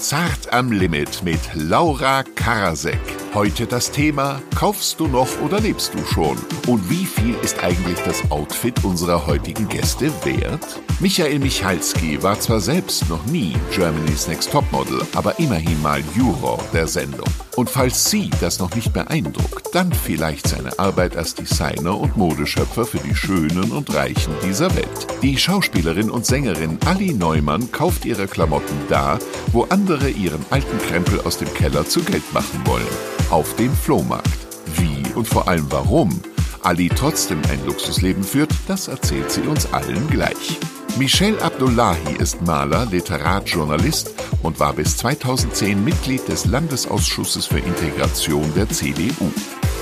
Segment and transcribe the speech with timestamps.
[0.00, 3.19] Zart am Limit mit Laura Karasek.
[3.32, 6.36] Heute das Thema: Kaufst du noch oder lebst du schon?
[6.66, 10.80] Und wie viel ist eigentlich das Outfit unserer heutigen Gäste wert?
[10.98, 16.88] Michael Michalski war zwar selbst noch nie Germany's Next Topmodel, aber immerhin mal Juror der
[16.88, 17.28] Sendung.
[17.54, 22.84] Und falls Sie das noch nicht beeindruckt, dann vielleicht seine Arbeit als Designer und Modeschöpfer
[22.84, 25.06] für die Schönen und Reichen dieser Welt.
[25.22, 29.20] Die Schauspielerin und Sängerin Ali Neumann kauft ihre Klamotten da,
[29.52, 32.88] wo andere ihren alten Krempel aus dem Keller zu Geld machen wollen
[33.30, 34.28] auf dem Flohmarkt.
[34.76, 36.20] Wie und vor allem warum
[36.62, 40.58] Ali trotzdem ein Luxusleben führt, das erzählt sie uns allen gleich.
[40.98, 44.12] Michel Abdullahi ist Maler, Literat, Journalist
[44.42, 49.32] und war bis 2010 Mitglied des Landesausschusses für Integration der CDU.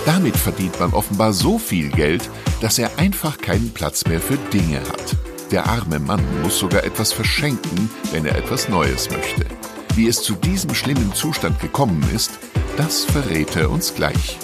[0.07, 4.81] Damit verdient man offenbar so viel Geld, dass er einfach keinen Platz mehr für Dinge
[4.81, 5.17] hat.
[5.51, 9.47] Der arme Mann muss sogar etwas verschenken, wenn er etwas Neues möchte.
[9.95, 12.39] Wie es zu diesem schlimmen Zustand gekommen ist,
[12.79, 14.39] das verrät er uns gleich.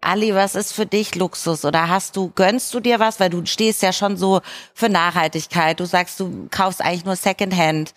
[0.00, 1.64] Ali, was ist für dich Luxus?
[1.64, 3.20] Oder hast du, gönnst du dir was?
[3.20, 4.40] Weil du stehst ja schon so
[4.74, 5.78] für Nachhaltigkeit.
[5.78, 7.94] Du sagst, du kaufst eigentlich nur Secondhand.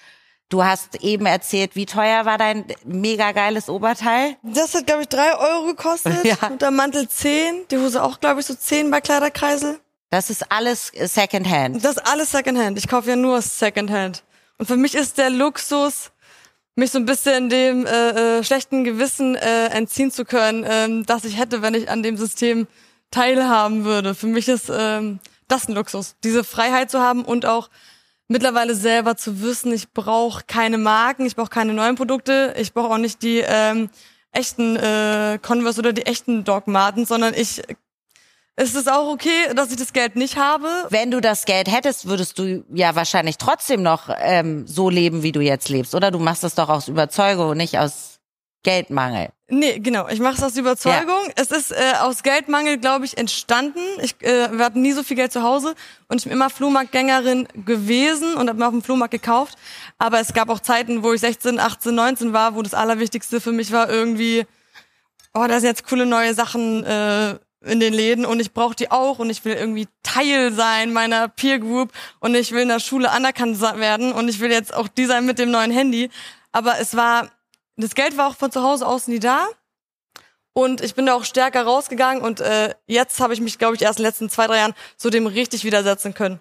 [0.50, 4.36] Du hast eben erzählt, wie teuer war dein mega geiles Oberteil?
[4.44, 6.24] Das hat, glaube ich, drei Euro gekostet.
[6.24, 6.36] Ja.
[6.50, 7.66] Und der Mantel zehn.
[7.72, 9.80] Die Hose auch, glaube ich, so zehn bei Kleiderkreisel.
[10.12, 11.84] Das ist alles Secondhand.
[11.84, 12.78] Das ist alles Secondhand.
[12.78, 14.24] Ich kaufe ja nur Secondhand.
[14.58, 16.12] Und für mich ist der Luxus,
[16.76, 21.26] mich so ein bisschen dem äh, äh, schlechten Gewissen äh, entziehen zu können, ähm, das
[21.26, 22.68] ich hätte, wenn ich an dem System
[23.12, 24.16] teilhaben würde.
[24.16, 27.70] Für mich ist ähm, das ein Luxus, diese Freiheit zu haben und auch
[28.28, 32.94] mittlerweile selber zu wissen, ich brauche keine Marken, ich brauche keine neuen Produkte, ich brauche
[32.94, 33.90] auch nicht die ähm,
[34.32, 37.64] echten äh, Converse oder die echten Dogmaten, sondern ich
[38.60, 40.68] ist es auch okay, dass ich das Geld nicht habe?
[40.90, 45.32] Wenn du das Geld hättest, würdest du ja wahrscheinlich trotzdem noch ähm, so leben, wie
[45.32, 46.12] du jetzt lebst, oder?
[46.12, 48.20] Du machst das doch aus Überzeugung und nicht aus
[48.64, 49.30] Geldmangel.
[49.48, 50.10] Nee, genau.
[50.10, 51.28] Ich mache es aus Überzeugung.
[51.28, 51.34] Ja.
[51.38, 53.80] Es ist äh, aus Geldmangel, glaube ich, entstanden.
[54.02, 55.74] Ich, äh, wir hatten nie so viel Geld zu Hause
[56.10, 59.58] und ich bin immer Flohmarktgängerin gewesen und habe mir auf dem Flohmarkt gekauft.
[59.98, 63.54] Aber es gab auch Zeiten, wo ich 16, 18, 19 war, wo das Allerwichtigste für
[63.54, 64.46] mich war irgendwie,
[65.34, 68.90] oh, da sind jetzt coole neue Sachen äh, in den Läden und ich brauche die
[68.90, 72.80] auch und ich will irgendwie Teil sein meiner Peer Group und ich will in der
[72.80, 76.10] Schule anerkannt werden und ich will jetzt auch die sein mit dem neuen Handy.
[76.52, 77.30] Aber es war,
[77.76, 79.48] das Geld war auch von zu Hause aus nie da
[80.54, 83.82] und ich bin da auch stärker rausgegangen und äh, jetzt habe ich mich, glaube ich,
[83.82, 86.40] erst in den letzten zwei, drei Jahren so dem richtig widersetzen können.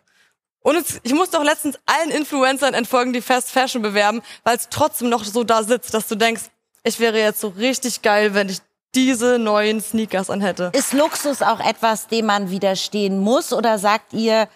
[0.60, 4.68] Und es, ich musste auch letztens allen Influencern entfolgen, die Fast Fashion bewerben, weil es
[4.68, 6.42] trotzdem noch so da sitzt, dass du denkst,
[6.84, 8.58] ich wäre jetzt so richtig geil, wenn ich
[8.94, 10.70] diese neuen Sneakers anhätte.
[10.74, 14.48] Ist Luxus auch etwas, dem man widerstehen muss oder sagt ihr,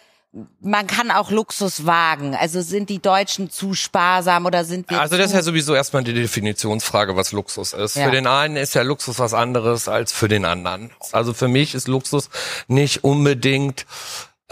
[0.60, 2.34] man kann auch Luxus wagen.
[2.34, 6.04] Also sind die Deutschen zu sparsam oder sind wir Also das ist ja sowieso erstmal
[6.04, 7.97] die Definitionsfrage, was Luxus ist.
[7.97, 8.06] Ja.
[8.06, 10.91] Für den einen ist ja Luxus was anderes als für den anderen.
[11.12, 12.31] Also für mich ist Luxus
[12.66, 13.84] nicht unbedingt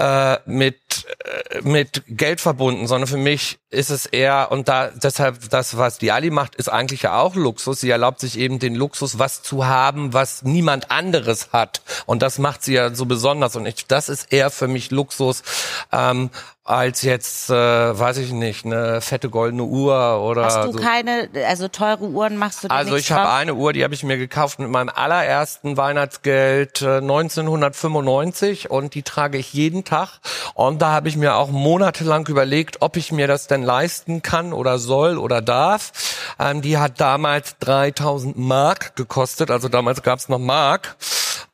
[0.00, 5.50] äh, mit äh, mit Geld verbunden, sondern für mich ist es eher und da deshalb
[5.50, 7.80] das was die Ali macht ist eigentlich ja auch Luxus.
[7.80, 11.82] Sie erlaubt sich eben den Luxus was zu haben, was niemand anderes hat.
[12.06, 13.56] Und das macht sie ja so besonders.
[13.56, 15.42] Und ich, das ist eher für mich Luxus.
[15.92, 16.30] Ähm,
[16.64, 20.44] als jetzt, äh, weiß ich nicht, eine fette goldene Uhr oder.
[20.44, 20.78] Hast du so.
[20.78, 24.04] keine, also teure Uhren machst du dir Also ich habe eine Uhr, die habe ich
[24.04, 30.20] mir gekauft mit meinem allerersten Weihnachtsgeld äh, 1995 und die trage ich jeden Tag.
[30.54, 34.52] Und da habe ich mir auch monatelang überlegt, ob ich mir das denn leisten kann
[34.52, 35.92] oder soll oder darf.
[36.38, 40.96] Ähm, die hat damals 3000 Mark gekostet, also damals gab es noch Mark.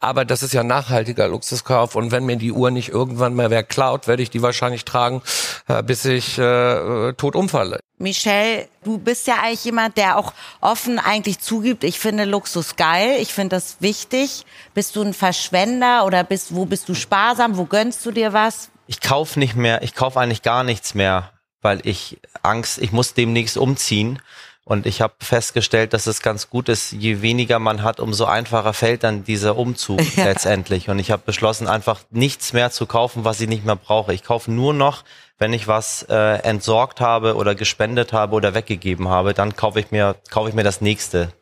[0.01, 1.95] Aber das ist ja nachhaltiger Luxuskauf.
[1.95, 5.23] Und wenn mir die Uhr nicht irgendwann mehr wer klaut, werde ich die wahrscheinlich tragen,
[5.69, 7.81] äh, bis ich äh, tot umfalle.
[7.99, 13.17] Michelle, du bist ja eigentlich jemand, der auch offen eigentlich zugibt, ich finde Luxus geil,
[13.21, 14.45] ich finde das wichtig.
[14.75, 18.71] Bist du ein Verschwender oder bist, wo bist du sparsam, wo gönnst du dir was?
[18.87, 21.33] Ich kauf nicht mehr, ich kauf eigentlich gar nichts mehr,
[21.63, 24.21] weil ich Angst, ich muss demnächst umziehen
[24.69, 28.73] und ich habe festgestellt, dass es ganz gut ist, je weniger man hat, umso einfacher
[28.73, 30.25] fällt dann dieser Umzug ja.
[30.25, 30.89] letztendlich.
[30.89, 34.13] Und ich habe beschlossen, einfach nichts mehr zu kaufen, was ich nicht mehr brauche.
[34.13, 35.05] Ich kaufe nur noch,
[35.39, 39.93] wenn ich was äh, entsorgt habe oder gespendet habe oder weggegeben habe, dann kaufe ich
[39.93, 41.33] mir kaufe ich mir das nächste.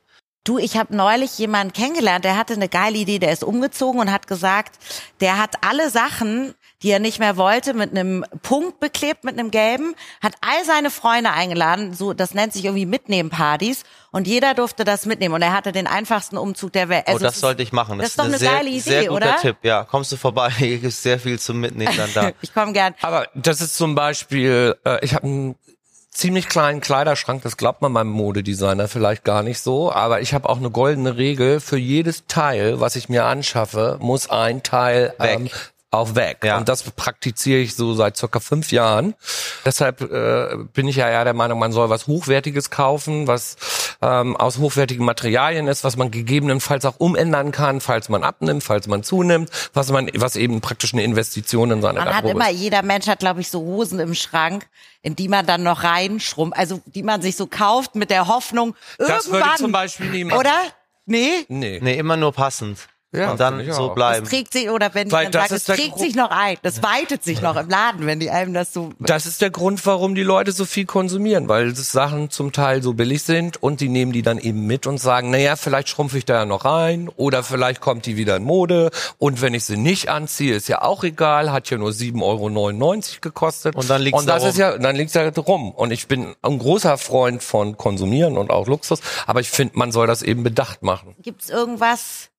[0.45, 4.13] Du, ich habe neulich jemanden kennengelernt, der hatte eine geile Idee, der ist umgezogen und
[4.13, 4.79] hat gesagt,
[5.23, 6.55] der hat alle Sachen,
[6.85, 10.91] die er nicht mehr wollte, mit einem Punkt beklebt, mit einem gelben, hat all seine
[10.91, 15.55] Freunde eingeladen, so das nennt sich irgendwie Mitnehmen-Partys und jeder durfte das mitnehmen und er
[15.55, 17.09] hatte den einfachsten Umzug der Welt.
[17.09, 17.99] Also oh, das sollte ich machen.
[17.99, 19.37] Das, das ist doch eine, eine geile Idee, sehr guter oder?
[19.39, 19.85] Tipp, ja.
[19.85, 22.31] Kommst du vorbei, hier gibt sehr viel zum Mitnehmen dann da.
[22.43, 22.95] ich komme gern.
[23.01, 25.55] Aber das ist zum Beispiel, äh, ich habe ein
[26.11, 30.51] ziemlich kleinen Kleiderschrank, das glaubt man meinem Modedesigner vielleicht gar nicht so, aber ich habe
[30.51, 35.49] auch eine goldene Regel, für jedes Teil, was ich mir anschaffe, muss ein Teil ähm,
[35.95, 36.39] auch weg.
[36.45, 36.59] Ja.
[36.59, 39.15] Und das praktiziere ich so seit circa fünf Jahren.
[39.65, 43.57] Deshalb äh, bin ich ja, ja der Meinung, man soll was Hochwertiges kaufen, was
[44.03, 48.87] ähm, aus hochwertigen Materialien ist, was man gegebenenfalls auch umändern kann, falls man abnimmt, falls
[48.87, 52.83] man zunimmt, was man, was eben praktisch eine Investition in seine Man hat immer, jeder
[52.83, 54.67] Mensch hat, glaube ich, so Hosen im Schrank,
[55.03, 58.75] in die man dann noch reinschrumpft, also die man sich so kauft mit der Hoffnung,
[58.99, 59.19] irgendwann.
[59.19, 60.33] Das würde ich zum Beispiel nehmen.
[60.33, 60.59] Oder?
[61.07, 61.45] Nee?
[61.49, 61.81] Nee.
[61.83, 62.89] Nee, immer nur passend.
[63.15, 64.25] Ja, und dann so bleiben.
[64.25, 67.23] Das trägt sich, oder wenn die dann sagen, es trägt sich noch ein, das weitet
[67.23, 68.91] sich noch im Laden, wenn die einem das so...
[68.99, 72.95] Das ist der Grund, warum die Leute so viel konsumieren, weil Sachen zum Teil so
[72.95, 76.25] billig sind und die nehmen die dann eben mit und sagen, naja, vielleicht schrumpfe ich
[76.25, 79.77] da ja noch rein oder vielleicht kommt die wieder in Mode und wenn ich sie
[79.77, 83.77] nicht anziehe, ist ja auch egal, hat ja nur 7,99 Euro gekostet.
[83.77, 85.71] Und dann liegt Und das da ist ja, dann liegt da rum.
[85.71, 89.93] Und ich bin ein großer Freund von Konsumieren und auch Luxus, aber ich finde, man
[89.93, 91.15] soll das eben bedacht machen.
[91.23, 92.31] Gibt's irgendwas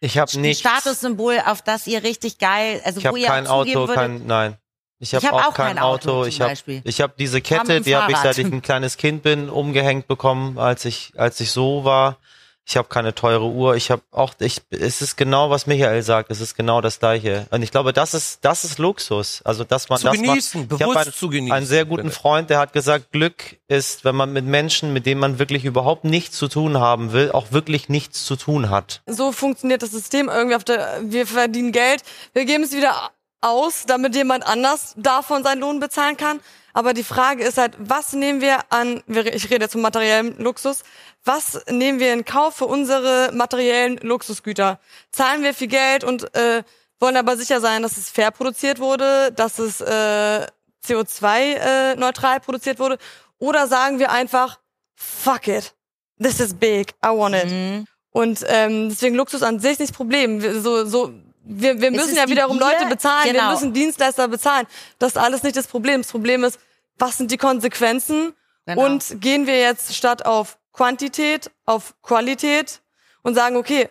[0.00, 3.74] ich habe nicht Statussymbol, auf das ihr richtig geil, also ich wo ihr kein Auto,
[3.74, 4.56] würdet, kein nein.
[4.98, 6.10] Ich habe hab auch, auch, kein, Auto.
[6.10, 6.54] Auto ich habe
[6.84, 10.58] ich habe diese Kette, die habe ich seit ich ein kleines Kind bin umgehängt bekommen,
[10.58, 12.18] als ich als ich so war.
[12.66, 13.74] Ich habe keine teure Uhr.
[13.74, 16.30] Ich habe auch, ich, es ist genau, was Michael sagt.
[16.30, 17.46] Es ist genau das Gleiche.
[17.50, 19.42] Und ich glaube, das ist, das ist Luxus.
[19.42, 20.78] Also, dass man zu das genießen, macht.
[20.78, 21.52] bewusst einen, zu genießen.
[21.52, 25.20] Einen sehr guten Freund, der hat gesagt, Glück ist, wenn man mit Menschen, mit denen
[25.20, 29.02] man wirklich überhaupt nichts zu tun haben will, auch wirklich nichts zu tun hat.
[29.06, 32.02] So funktioniert das System irgendwie auf der, wir verdienen Geld,
[32.34, 33.10] wir geben es wieder
[33.40, 36.40] aus, damit jemand anders davon seinen Lohn bezahlen kann.
[36.72, 40.82] Aber die Frage ist halt, was nehmen wir an, ich rede jetzt vom materiellen Luxus,
[41.24, 44.80] was nehmen wir in Kauf für unsere materiellen Luxusgüter?
[45.10, 46.62] Zahlen wir viel Geld und äh,
[46.98, 50.46] wollen aber sicher sein, dass es fair produziert wurde, dass es äh,
[50.86, 52.98] CO2-neutral äh, produziert wurde?
[53.38, 54.58] Oder sagen wir einfach,
[54.94, 55.74] fuck it,
[56.22, 57.50] this is big, I want it.
[57.50, 57.86] Mhm.
[58.12, 60.40] Und ähm, deswegen Luxus an sich nicht das Problem.
[60.62, 62.66] So, so, wir, wir müssen ja wiederum Gier?
[62.66, 63.44] Leute bezahlen, genau.
[63.44, 64.66] wir müssen Dienstleister bezahlen.
[64.98, 66.02] Das ist alles nicht das Problem.
[66.02, 66.58] Das Problem ist,
[66.98, 68.34] was sind die Konsequenzen?
[68.66, 68.84] Genau.
[68.84, 72.80] Und gehen wir jetzt statt auf Quantität auf Qualität
[73.22, 73.88] und sagen, okay,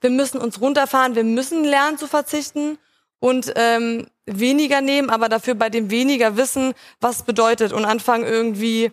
[0.00, 2.78] wir müssen uns runterfahren, wir müssen lernen zu verzichten
[3.18, 8.92] und ähm, weniger nehmen, aber dafür bei dem weniger wissen, was bedeutet und anfangen irgendwie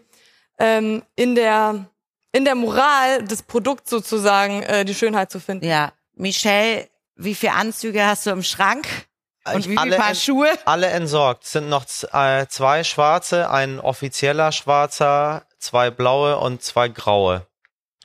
[0.58, 1.86] ähm, in der
[2.31, 5.66] in der Moral des Produkts sozusagen äh, die Schönheit zu finden.
[5.66, 8.88] Ja, Michelle, wie viele Anzüge hast du im Schrank?
[9.53, 10.50] Und wie viele Paar Schuhe?
[10.65, 11.44] Alle entsorgt.
[11.44, 17.45] Es sind noch äh, zwei schwarze, ein offizieller schwarzer, zwei blaue und zwei graue.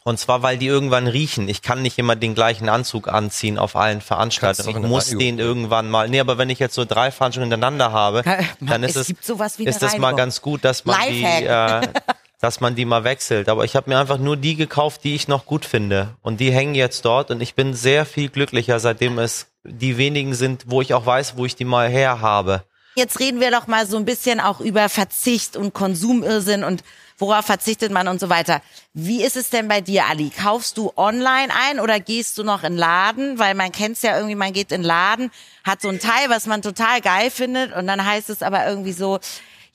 [0.03, 1.49] Und zwar, weil die irgendwann riechen.
[1.49, 4.83] Ich kann nicht immer den gleichen Anzug anziehen auf allen Veranstaltungen.
[4.83, 6.09] Ich muss den irgendwann mal.
[6.09, 8.23] Nee, aber wenn ich jetzt so drei Veranstaltungen hintereinander habe,
[8.61, 11.83] dann ist es, es ist es mal ganz gut, dass man Lifehack.
[11.83, 12.01] die, äh,
[12.41, 13.49] dass man die mal wechselt.
[13.49, 16.17] Aber ich habe mir einfach nur die gekauft, die ich noch gut finde.
[16.23, 20.35] Und die hängen jetzt dort und ich bin sehr viel glücklicher, seitdem es die wenigen
[20.35, 22.65] sind, wo ich auch weiß, wo ich die mal her habe.
[22.97, 26.83] Jetzt reden wir doch mal so ein bisschen auch über Verzicht und Konsumirrsinn und
[27.19, 28.63] worauf verzichtet man und so weiter.
[28.95, 30.31] Wie ist es denn bei dir, Ali?
[30.31, 33.39] Kaufst du online ein oder gehst du noch in Laden?
[33.39, 35.31] Weil man kennt es ja irgendwie, man geht in Laden,
[35.63, 38.93] hat so ein Teil, was man total geil findet und dann heißt es aber irgendwie
[38.93, 39.21] so,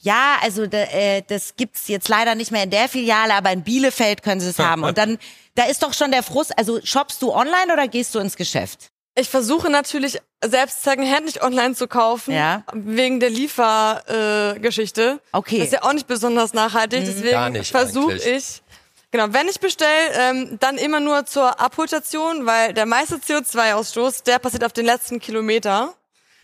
[0.06, 4.22] ja, also äh, das gibt's jetzt leider nicht mehr in der Filiale, aber in Bielefeld
[4.22, 4.84] können sie es haben.
[4.84, 5.18] Und dann,
[5.56, 6.56] da ist doch schon der Frust.
[6.60, 8.92] Also shoppst du online oder gehst du ins Geschäft?
[9.16, 12.64] Ich versuche natürlich selbst Secondhand nicht online zu kaufen, ja.
[12.74, 15.20] wegen der Liefergeschichte.
[15.24, 15.58] Äh, okay.
[15.58, 17.06] Das ist ja auch nicht besonders nachhaltig, mhm.
[17.06, 18.62] deswegen versuche ich.
[19.10, 24.38] Genau, wenn ich bestelle, ähm, dann immer nur zur Abholstation, weil der meiste CO2-Ausstoß, der
[24.38, 25.96] passiert auf den letzten Kilometer.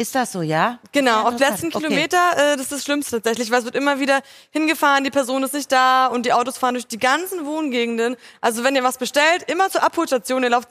[0.01, 0.79] Ist das so, ja?
[0.93, 1.77] Genau, auf den letzten okay.
[1.77, 5.43] Kilometer, äh, das ist das Schlimmste tatsächlich, weil es wird immer wieder hingefahren, die Person
[5.43, 8.15] ist nicht da und die Autos fahren durch die ganzen Wohngegenden.
[8.41, 10.70] Also wenn ihr was bestellt, immer zur Abholstation, ihr lauft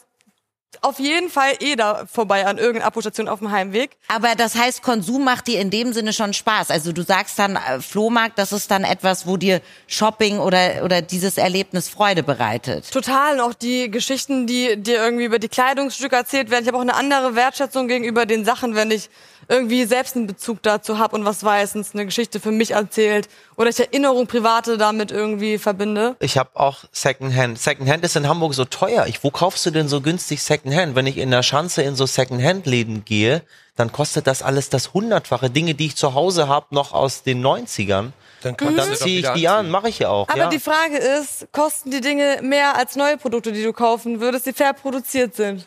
[0.83, 3.91] auf jeden Fall eh da vorbei an irgendeiner Abholstation auf dem Heimweg.
[4.09, 6.71] Aber das heißt, Konsum macht dir in dem Sinne schon Spaß.
[6.71, 11.03] Also du sagst dann äh, Flohmarkt, das ist dann etwas, wo dir Shopping oder oder
[11.03, 12.91] dieses Erlebnis Freude bereitet.
[12.91, 13.35] Total.
[13.35, 16.63] Und auch die Geschichten, die dir irgendwie über die Kleidungsstücke erzählt werden.
[16.63, 19.11] Ich habe auch eine andere Wertschätzung gegenüber den Sachen, wenn ich
[19.51, 23.29] irgendwie selbst einen Bezug dazu habe und was weiß, und eine Geschichte für mich erzählt
[23.57, 26.15] oder ich Erinnerung private damit irgendwie verbinde.
[26.21, 27.59] Ich habe auch Secondhand.
[27.59, 29.07] Secondhand ist in Hamburg so teuer.
[29.07, 30.95] Ich, wo kaufst du denn so günstig Secondhand?
[30.95, 33.43] Wenn ich in der Schanze in so Secondhand-Läden gehe,
[33.75, 35.51] dann kostet das alles das Hundertfache.
[35.51, 38.11] Dinge, die ich zu Hause habe, noch aus den 90ern.
[38.43, 38.77] Dann, mhm.
[38.77, 40.29] dann ziehe ich die an, mache ich ja auch.
[40.29, 40.49] Aber ja.
[40.49, 44.53] die Frage ist, kosten die Dinge mehr als neue Produkte, die du kaufen würdest, die
[44.53, 45.67] fair produziert sind?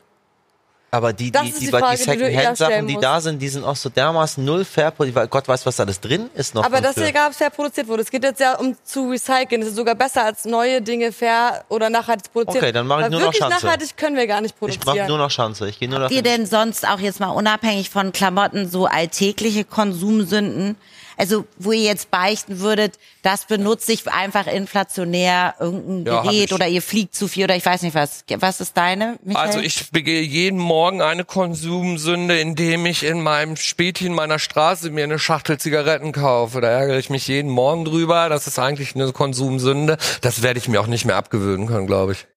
[0.94, 3.76] Aber die, die, die, die die, Frage, die Secondhand-Sachen, die da sind, die sind auch
[3.76, 6.64] so dermaßen null fair, produziert, weil Gott weiß, was da alles drin ist noch.
[6.64, 8.04] Aber das hier gab ja produziert wurde.
[8.04, 9.62] Es geht jetzt ja um zu recyceln.
[9.62, 12.64] Das ist sogar besser als neue Dinge fair oder nachhaltig produzieren.
[12.64, 13.66] Okay, dann mach ich Weil nur noch wirklich Schanze.
[13.66, 14.98] nachhaltig können wir gar nicht Ich produzieren.
[14.98, 15.68] mache nur noch Schanze.
[15.68, 16.06] Ich gehe nur noch.
[16.06, 20.78] Habt ihr denn sonst auch jetzt mal unabhängig von Klamotten so alltägliche Konsumsünden?
[21.18, 26.68] Also, wo ihr jetzt beichten würdet, das benutze ich einfach inflationär irgendein Ja, Gerät oder
[26.68, 28.24] ihr fliegt zu viel oder ich weiß nicht was.
[28.38, 29.48] Was ist deine, Michael?
[29.48, 35.04] Also ich begehe jeden Morgen eine Konsumsünde, indem ich in meinem Spätchen meiner Straße mir
[35.04, 36.62] eine Schachtel Zigaretten kaufe.
[36.62, 38.30] Da ärgere ich mich jeden Morgen drüber.
[38.30, 39.98] Das ist eigentlich eine Konsumsünde.
[40.22, 42.28] Das werde ich mir auch nicht mehr abgewöhnen können, glaube ich.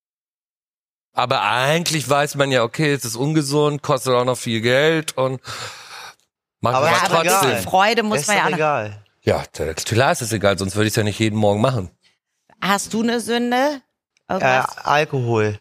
[1.13, 5.41] Aber eigentlich weiß man ja, okay, es ist ungesund, kostet auch noch viel Geld und
[6.61, 7.63] macht Aber ja, ist aber bisschen egal.
[7.63, 9.03] Freude muss ist man ja auch egal.
[9.23, 11.91] Ja, klar ist es egal, sonst würde ich es ja nicht jeden Morgen machen.
[12.61, 13.83] Hast du eine Sünde?
[14.29, 14.63] Äh?
[14.83, 15.59] Alkohol.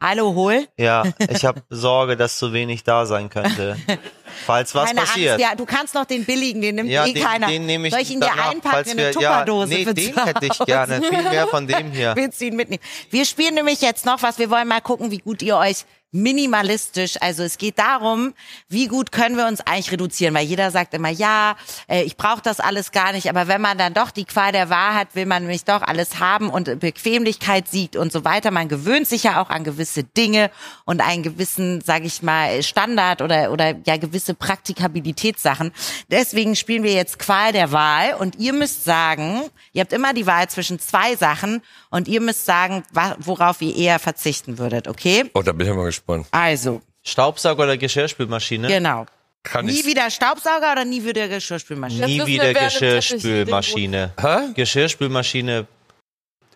[0.00, 0.66] Alkohol?
[0.78, 3.76] Ja, ich habe Sorge, dass zu wenig da sein könnte.
[4.46, 5.34] Falls was Keine passiert.
[5.34, 7.48] Angst, ja, du kannst noch den billigen, den nimmt Ja, eh den, keiner.
[7.48, 9.72] den nehme ich Soll ich ihn dir danach, einpacken falls in wir, eine Tupperdose?
[9.72, 11.02] Ja, nee, für den zu hätte ich gerne.
[11.02, 12.14] Viel mehr von dem hier.
[12.16, 12.82] Willst du ihn mitnehmen?
[13.10, 14.38] Wir spielen nämlich jetzt noch was.
[14.38, 18.34] Wir wollen mal gucken, wie gut ihr euch minimalistisch, also es geht darum,
[18.68, 21.56] wie gut können wir uns eigentlich reduzieren, weil jeder sagt immer, ja,
[21.88, 24.70] äh, ich brauche das alles gar nicht, aber wenn man dann doch die Qual der
[24.70, 28.50] Wahl hat, will man nämlich doch alles haben und Bequemlichkeit siegt und so weiter.
[28.50, 30.50] Man gewöhnt sich ja auch an gewisse Dinge
[30.84, 35.72] und einen gewissen, sage ich mal, Standard oder oder ja gewisse Praktikabilitätssachen.
[36.10, 40.26] Deswegen spielen wir jetzt Qual der Wahl und ihr müsst sagen, ihr habt immer die
[40.26, 42.82] Wahl zwischen zwei Sachen und ihr müsst sagen,
[43.18, 45.30] worauf ihr eher verzichten würdet, okay?
[45.34, 45.99] Oh, da bin ich mal.
[46.30, 48.68] Also, Staubsauger oder Geschirrspülmaschine?
[48.68, 49.06] genau.
[49.42, 49.86] Kann Nie ich.
[49.86, 52.06] wieder Staubsauger oder nie wieder Geschirrspülmaschine?
[52.06, 54.12] Nie wieder Geschirrspülmaschine.
[54.20, 54.52] Hä?
[54.54, 55.66] Geschirrspülmaschine.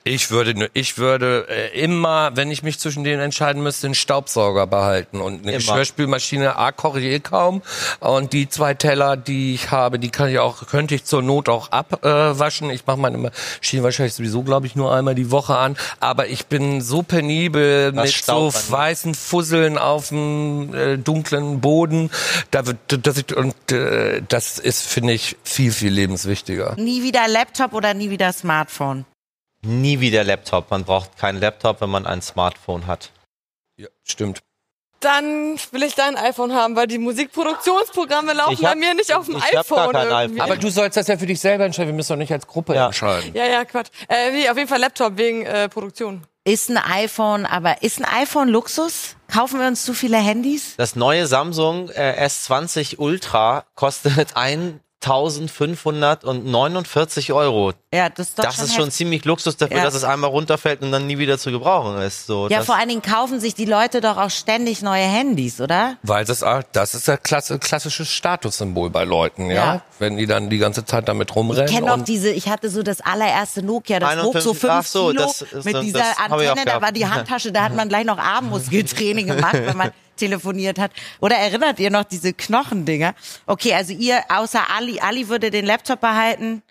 [0.06, 4.66] Ich würde, ich würde äh, immer, wenn ich mich zwischen denen entscheiden müsste, einen Staubsauger
[4.66, 5.58] behalten und eine Immer.
[5.60, 6.58] Geschirrspülmaschine.
[6.58, 7.62] A koche ich eh kaum
[8.00, 11.48] und die zwei Teller, die ich habe, die kann ich auch, könnte ich zur Not
[11.48, 12.68] auch abwaschen.
[12.68, 15.74] ich mache meine Maschine wahrscheinlich sowieso, glaube ich, nur einmal die Woche an.
[16.00, 22.10] Aber ich bin so penibel Das mit so weißen Fusseln auf dem äh, dunklen Boden.
[22.50, 26.74] Da wird, dass ich, und äh, das ist, finde ich, viel viel lebenswichtiger.
[26.76, 29.06] Nie wieder Laptop oder nie wieder Smartphone?
[29.64, 30.70] Nie wieder Laptop.
[30.70, 33.10] Man braucht keinen Laptop, wenn man ein Smartphone hat.
[33.76, 34.40] Ja, stimmt.
[35.00, 39.26] Dann will ich dein iPhone haben, weil die Musikproduktionsprogramme laufen hab- bei mir nicht auf
[39.26, 39.92] dem ich hab iPhone.
[39.92, 40.40] gar kein iPhone.
[40.40, 41.88] Aber du sollst das ja für dich selber entscheiden.
[41.90, 42.86] Wir müssen doch nicht als Gruppe Ja.
[42.86, 43.32] entscheiden.
[43.34, 43.88] ja, ja, Quatsch.
[44.08, 46.22] Äh, wie, auf jeden Fall Laptop wegen äh, Produktion.
[46.46, 49.16] Ist ein iPhone, aber ist ein iPhone Luxus?
[49.32, 50.74] Kaufen wir uns zu viele Handys?
[50.76, 54.36] Das neue Samsung äh, S20 Ultra kostet
[55.06, 57.72] 1549 Euro.
[57.92, 59.84] Ja, das ist doch Das schon ist schon ziemlich Luxus dafür, Ja.
[59.84, 62.26] dass es einmal runterfällt und dann nie wieder zu gebrauchen ist.
[62.26, 65.60] So, Ja, das, vor allen Dingen kaufen sich die Leute doch auch ständig neue Handys,
[65.60, 65.96] oder?
[66.02, 69.54] Weil das, auch- das ist ja klassisches Statussymbol bei Leuten, ja?
[69.74, 69.80] Ja.
[69.98, 71.66] Wenn die dann die ganze Zeit damit rumrennen.
[71.66, 74.58] Ich kenne noch und diese, ich hatte so das allererste Nokia, das wog so 51
[74.60, 77.52] fünf ach so, Kilo das ist- mit das dieser auch Antenne, da war die Handtasche,
[77.52, 80.92] da hat man gleich noch Armmuskeltraining gemacht, wenn man telefoniert hat.
[81.20, 83.14] Oder erinnert ihr noch diese Knochendinger?
[83.46, 86.62] Okay, also ihr, außer Ali, Ali würde den Laptop behalten,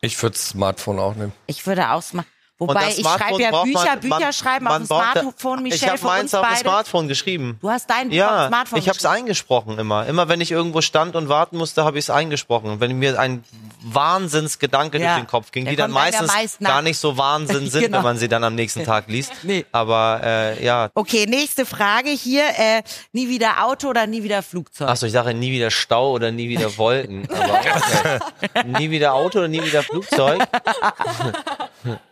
[0.00, 1.32] ich würde Smartphone auch nehmen.
[1.46, 4.76] ich würde auch Smart Und Wobei ich schreibe ja Bücher, man, Bücher man, schreiben auf
[4.78, 6.56] dem Smartphone, Michelle, Ich habe meins auf dem.
[6.56, 7.58] Smartphone geschrieben.
[7.60, 10.06] Du hast dein Buch auf dem Ja, Smartphone ich habe es eingesprochen immer.
[10.06, 12.70] Immer wenn ich irgendwo stand und warten musste, habe ich es eingesprochen.
[12.70, 13.44] Und wenn mir ein
[13.82, 15.14] Wahnsinnsgedanke Ja.
[15.14, 17.82] durch den Kopf ging, Der die dann ja meistens meist gar nicht so Wahnsinn sind,
[17.82, 17.98] Genau.
[17.98, 19.32] wenn man sie dann am nächsten Tag liest.
[19.42, 19.64] Nee.
[19.70, 22.44] Aber äh, ja, Okay, nächste Frage hier.
[22.56, 22.82] Äh,
[23.12, 24.88] nie wieder Auto oder nie wieder Flugzeug?
[24.88, 27.28] Achso, ich sage nie wieder Stau oder nie wieder Wolken.
[27.30, 27.60] Aber
[28.42, 28.64] okay.
[28.64, 30.40] nie wieder Auto oder nie wieder Flugzeug.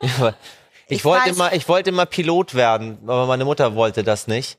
[0.02, 0.33] Ja,
[0.88, 4.26] ich, Ich wollte weiß- immer, ich wollte immer Pilot werden, aber meine Mutter wollte das
[4.26, 4.58] nicht.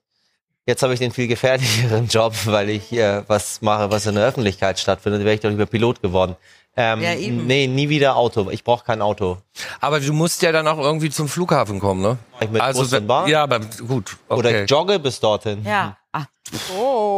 [0.67, 4.25] Jetzt habe ich den viel gefährlicheren Job, weil ich hier was mache, was in der
[4.25, 5.23] Öffentlichkeit stattfindet.
[5.23, 6.35] Wäre ich doch lieber Pilot geworden.
[6.77, 7.45] Ähm, Ja, eben.
[7.47, 8.49] Nee, nie wieder Auto.
[8.49, 9.37] Ich brauche kein Auto.
[9.79, 12.17] Aber du musst ja dann auch irgendwie zum Flughafen kommen, ne?
[12.41, 13.29] Ich mit Bus und Bahn?
[13.29, 14.17] Ja, aber gut.
[14.27, 14.39] Okay.
[14.39, 15.63] Oder jogge bis dorthin.
[15.63, 15.95] Ja.
[16.11, 16.25] Ah.
[16.77, 17.14] Oh.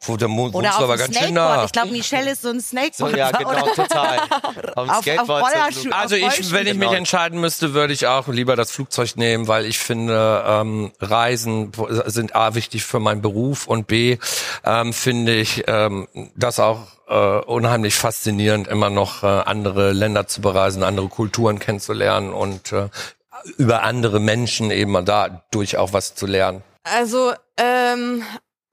[0.00, 1.64] Wo, da mu- Oder wohnst du auf dem ganz schön nah.
[1.64, 3.16] Ich glaube, Michelle ist so ein So, Snakeboard.
[3.16, 4.18] ja, genau, total.
[4.76, 6.98] Auf, auf Rollerschuh- Also auf ich, wenn ich mich Genau.
[6.98, 11.72] entscheiden müsste, würde ich auch lieber das Flugzeug nehmen, weil ich finde, ähm, Reisen
[12.06, 14.18] sind A wichtig für meinen Beruf und B
[14.64, 20.40] ähm, finde ich ähm, das auch äh, unheimlich faszinierend, immer noch äh, andere Länder zu
[20.40, 22.88] bereisen, andere Kulturen kennenzulernen und äh,
[23.56, 26.62] über andere Menschen eben dadurch auch was zu lernen.
[26.84, 28.22] Also, ähm,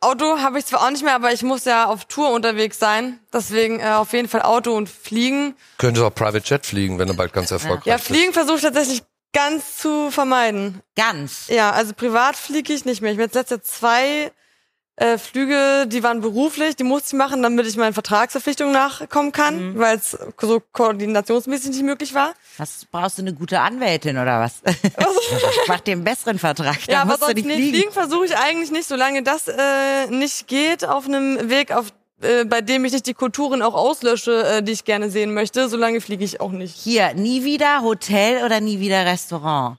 [0.02, 3.20] Auto habe ich zwar auch nicht mehr, aber ich muss ja auf Tour unterwegs sein.
[3.34, 5.56] Deswegen äh, auf jeden Fall Auto und Fliegen.
[5.78, 8.08] Könntest auch Private Jet fliegen, wenn du bald ganz erfolgreich Ja, bist.
[8.08, 10.82] Fliegen versuche ich tatsächlich ganz zu vermeiden.
[10.96, 11.48] Ganz.
[11.48, 13.12] Ja, also privat fliege ich nicht mehr.
[13.12, 14.32] Ich bin jetzt letzte zwei
[14.98, 19.74] äh, Flüge, die waren beruflich, die musste ich machen, damit ich meinen Vertragsverpflichtungen nachkommen kann,
[19.74, 19.78] Mhm.
[19.80, 22.34] weil es so koordinationsmäßig nicht möglich war.
[22.58, 24.62] Was brauchst du eine gute Anwältin oder was?
[25.68, 26.78] Mach dir einen besseren Vertrag.
[26.88, 27.70] Ja, aber sonst nicht fliegen.
[27.74, 31.88] fliegen versuche ich eigentlich nicht, solange das äh, nicht geht, auf einem Weg, auf
[32.22, 35.68] äh, bei dem ich nicht die Kulturen auch auslösche, äh, die ich gerne sehen möchte,
[35.68, 36.74] solange fliege ich auch nicht.
[36.76, 39.78] Hier, nie wieder Hotel oder nie wieder Restaurant?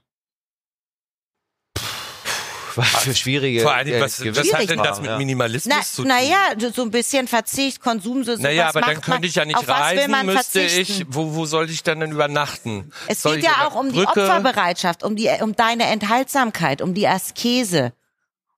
[2.77, 3.63] Was für schwierige.
[3.63, 5.17] Vor allen Dingen, äh, was, was hat denn das mit.
[5.19, 6.09] Minimalismus Na, zu tun?
[6.09, 6.39] naja,
[6.75, 9.69] so ein bisschen Verzicht, Konsum, so Naja, was aber dann könnte ich ja nicht was
[9.69, 11.03] reisen, müsste verzichten?
[11.03, 12.93] ich, wo, wo sollte ich dann denn übernachten?
[13.07, 14.23] Es Soll geht ja auch um die Brücke?
[14.23, 17.93] Opferbereitschaft, um die, um deine Enthaltsamkeit, um die Askese,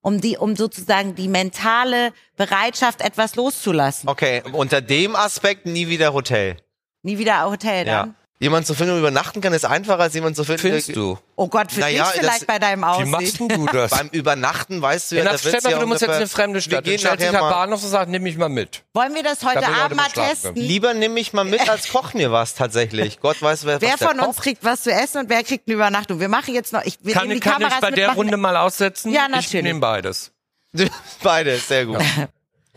[0.00, 4.08] um die, um sozusagen die mentale Bereitschaft, etwas loszulassen.
[4.08, 6.56] Okay, unter dem Aspekt nie wieder Hotel.
[7.02, 8.14] Nie wieder Hotel Ja.
[8.40, 10.60] Jemand zu finden, der übernachten kann, ist einfacher als jemand zu finden.
[10.60, 11.18] Findest der- du?
[11.34, 13.48] Oh Gott, für Naja, dich vielleicht das- bei deinem Wie machst Aussehen.
[13.48, 13.90] du das?
[13.90, 16.16] Beim Übernachten weißt du ja, Ja, da stell wird's mal ja du musst jetzt in
[16.16, 16.84] eine fremde Stadt.
[16.86, 18.84] Wir gehen nachher der mal, Bahnhof und sagt, nimm mich mal mit.
[18.94, 20.54] Wollen wir das heute Abend mal testen?
[20.54, 23.18] Lieber nehme ich mal mit, als koch mir was tatsächlich.
[23.20, 24.42] Gott weiß, wer, Wer was der von uns kocht.
[24.44, 26.20] kriegt was zu essen und wer kriegt eine Übernachtung?
[26.20, 28.56] Wir machen jetzt noch, ich, wir Kann, die kann ich Kameras bei der Runde mal
[28.56, 29.12] aussetzen?
[29.12, 29.62] Ja, Ich natürlich.
[29.64, 30.30] nehme beides.
[31.24, 31.98] Beides, sehr gut.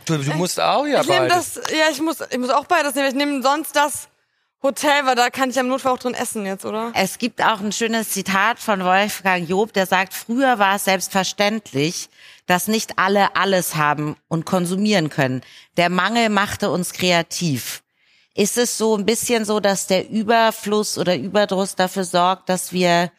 [0.06, 1.54] Du, du musst auch ja Ich nehme beides.
[1.54, 3.10] das, ja, ich muss, ich muss auch beides nehmen.
[3.10, 4.08] Ich nehme sonst das
[4.64, 6.92] Hotel, weil da kann ich am Notfall auch drin essen jetzt, oder?
[6.94, 12.10] Es gibt auch ein schönes Zitat von Wolfgang Job, der sagt, früher war es selbstverständlich,
[12.46, 15.42] dass nicht alle alles haben und konsumieren können.
[15.78, 17.82] Der Mangel machte uns kreativ.
[18.36, 23.12] Ist es so ein bisschen so, dass der Überfluss oder Überdruss dafür sorgt, dass wir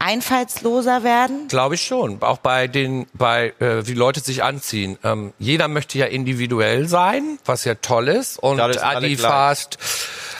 [0.00, 1.48] einfallsloser werden?
[1.48, 2.22] Glaube ich schon.
[2.22, 4.96] Auch bei den, bei äh, wie Leute sich anziehen.
[5.02, 8.38] Ähm, jeder möchte ja individuell sein, was ja toll ist.
[8.38, 9.16] Und Dadurch Adi.
[9.16, 9.78] Fast,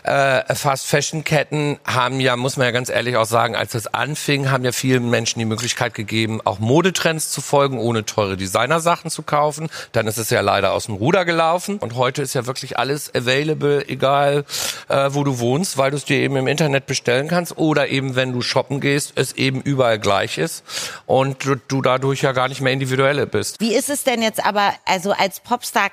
[0.05, 3.93] äh, Fast Fashion Ketten haben ja, muss man ja ganz ehrlich auch sagen, als es
[3.93, 9.11] anfing, haben ja vielen Menschen die Möglichkeit gegeben, auch Modetrends zu folgen, ohne teure Designersachen
[9.11, 9.69] zu kaufen.
[9.91, 11.79] Dann ist es ja leider aus dem Ruder gelaufen.
[11.79, 14.45] Und heute ist ja wirklich alles available, egal
[14.89, 18.15] äh, wo du wohnst, weil du es dir eben im Internet bestellen kannst oder eben,
[18.15, 20.65] wenn du shoppen gehst, es eben überall gleich ist
[21.07, 23.61] und du, du dadurch ja gar nicht mehr individuelle bist.
[23.61, 25.91] Wie ist es denn jetzt aber, also als Popstar,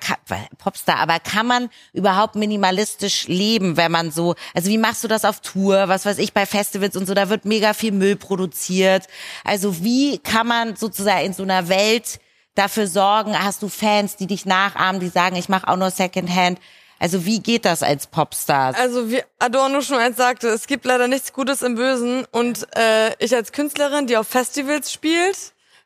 [0.58, 5.26] Popstar, aber kann man überhaupt minimalistisch leben, wenn man so, also wie machst du das
[5.26, 9.08] auf Tour, was weiß ich, bei Festivals und so, da wird mega viel Müll produziert.
[9.44, 12.20] Also wie kann man sozusagen in so einer Welt
[12.56, 16.60] dafür sorgen, hast du Fans, die dich nachahmen, die sagen, ich mache auch nur Secondhand.
[17.00, 18.74] Also wie geht das als Popstar?
[18.76, 22.26] Also wie Adorno schon eins sagte, es gibt leider nichts Gutes im Bösen.
[22.32, 25.38] Und äh, ich als Künstlerin, die auf Festivals spielt,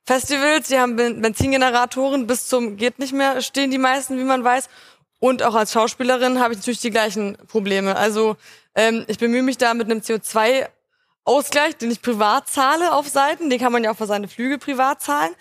[0.06, 4.44] Festivals, die haben Ben- Benzingeneratoren bis zum geht nicht mehr stehen die meisten, wie man
[4.44, 4.70] weiß.
[5.20, 7.96] Und auch als Schauspielerin habe ich natürlich die gleichen Probleme.
[7.96, 8.38] Also
[8.76, 13.50] ähm, ich bemühe mich da mit einem CO2-Ausgleich, den ich privat zahle auf Seiten.
[13.50, 15.34] Den kann man ja auch für seine Flüge privat zahlen.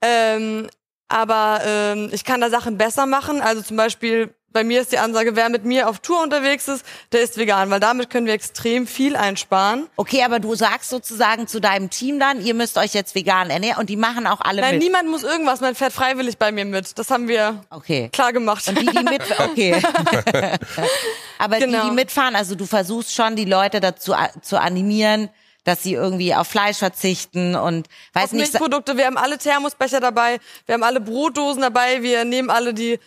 [0.00, 0.68] Ähm,
[1.08, 3.40] aber ähm, ich kann da Sachen besser machen.
[3.40, 6.84] Also zum Beispiel bei mir ist die Ansage, wer mit mir auf Tour unterwegs ist,
[7.12, 9.86] der ist vegan, weil damit können wir extrem viel einsparen.
[9.96, 13.78] Okay, aber du sagst sozusagen zu deinem Team dann, ihr müsst euch jetzt vegan ernähren
[13.78, 14.82] und die machen auch alle Nein, mit.
[14.84, 16.98] niemand muss irgendwas, man fährt freiwillig bei mir mit.
[16.98, 18.08] Das haben wir Okay.
[18.12, 18.66] klar gemacht.
[18.68, 19.80] Und die, die mit, okay.
[21.38, 21.84] Aber die, Genau.
[21.86, 25.28] die mitfahren, also du versuchst schon, die Leute dazu zu animieren,
[25.64, 28.52] dass sie irgendwie auf Fleisch verzichten und weiß Auf nicht.
[28.52, 32.98] Milchprodukte, wir haben alle Thermosbecher dabei, wir haben alle Brotdosen dabei, wir nehmen alle die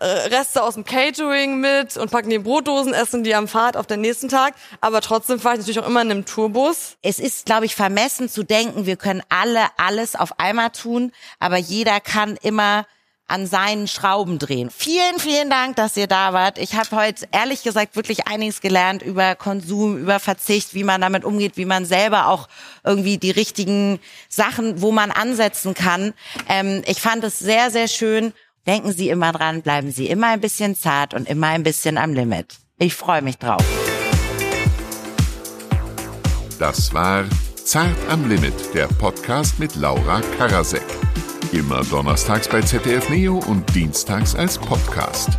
[0.00, 4.00] Reste aus dem Catering mit und packen die Brotdosen, essen die am Fahrt auf den
[4.00, 4.54] nächsten Tag.
[4.80, 6.96] Aber trotzdem fahre ich natürlich auch immer in einem Tourbus.
[7.02, 11.56] Es ist, glaube ich, vermessen zu denken, wir können alle alles auf einmal tun, aber
[11.56, 12.86] jeder kann immer
[13.28, 14.70] an seinen Schrauben drehen.
[14.70, 16.58] Vielen, vielen Dank, dass ihr da wart.
[16.58, 21.24] Ich habe heute ehrlich gesagt wirklich einiges gelernt über Konsum, über Verzicht, wie man damit
[21.24, 22.48] umgeht, wie man selber auch
[22.84, 26.14] irgendwie die richtigen Sachen, wo man ansetzen kann.
[26.48, 28.32] Ähm, ich fand es sehr, sehr schön.
[28.66, 32.12] Denken Sie immer dran, bleiben Sie immer ein bisschen zart und immer ein bisschen am
[32.12, 32.56] Limit.
[32.78, 33.64] Ich freue mich drauf.
[36.58, 37.24] Das war
[37.64, 40.82] Zart am Limit, der Podcast mit Laura Karasek.
[41.52, 45.30] Immer donnerstags bei ZDF Neo und dienstags als Podcast.